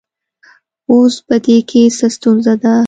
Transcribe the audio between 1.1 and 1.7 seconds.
په دې